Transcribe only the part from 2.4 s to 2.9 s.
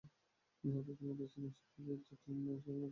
Gangopadhyay.